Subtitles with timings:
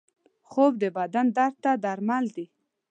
[0.49, 2.45] خوب د بدن درد ته درمل دی